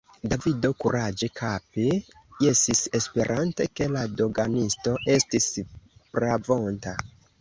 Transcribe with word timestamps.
Davido 0.31 0.69
kuraĝe 0.83 1.27
kape 1.39 1.83
jesis, 2.45 2.81
esperante, 3.01 3.69
ke 3.81 3.91
la 3.97 4.07
doganisto 4.23 4.95
estis 5.17 5.51
pravonta. 6.17 6.97